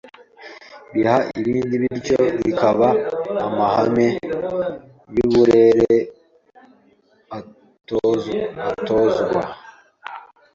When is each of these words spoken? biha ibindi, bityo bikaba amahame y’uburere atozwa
biha 0.93 1.15
ibindi, 1.39 1.73
bityo 1.81 2.19
bikaba 2.43 2.87
amahame 3.45 4.07
y’uburere 5.15 5.93
atozwa 8.71 9.41